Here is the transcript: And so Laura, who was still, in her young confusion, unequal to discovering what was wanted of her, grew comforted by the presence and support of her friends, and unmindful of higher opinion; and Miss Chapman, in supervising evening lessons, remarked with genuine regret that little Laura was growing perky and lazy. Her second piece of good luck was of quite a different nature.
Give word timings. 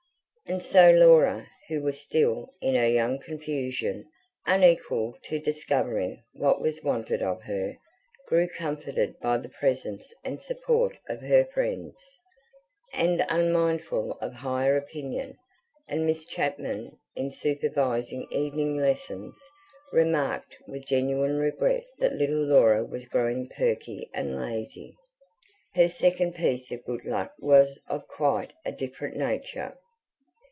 And 0.47 0.61
so 0.61 0.91
Laura, 0.91 1.47
who 1.69 1.81
was 1.81 2.01
still, 2.01 2.53
in 2.59 2.75
her 2.75 2.89
young 2.89 3.19
confusion, 3.19 4.03
unequal 4.45 5.15
to 5.23 5.39
discovering 5.39 6.21
what 6.33 6.59
was 6.59 6.83
wanted 6.83 7.21
of 7.23 7.41
her, 7.43 7.77
grew 8.27 8.49
comforted 8.57 9.17
by 9.21 9.37
the 9.37 9.47
presence 9.47 10.13
and 10.25 10.41
support 10.43 10.97
of 11.07 11.21
her 11.21 11.45
friends, 11.45 11.95
and 12.91 13.25
unmindful 13.29 14.11
of 14.19 14.33
higher 14.33 14.75
opinion; 14.75 15.37
and 15.87 16.05
Miss 16.05 16.25
Chapman, 16.25 16.97
in 17.15 17.31
supervising 17.31 18.27
evening 18.29 18.75
lessons, 18.75 19.41
remarked 19.93 20.57
with 20.67 20.85
genuine 20.85 21.37
regret 21.37 21.85
that 21.99 22.11
little 22.17 22.43
Laura 22.45 22.83
was 22.83 23.05
growing 23.05 23.47
perky 23.55 24.09
and 24.13 24.35
lazy. 24.37 24.97
Her 25.75 25.87
second 25.87 26.35
piece 26.35 26.71
of 26.73 26.83
good 26.83 27.05
luck 27.05 27.31
was 27.39 27.79
of 27.87 28.05
quite 28.09 28.51
a 28.65 28.73
different 28.73 29.15
nature. 29.15 29.77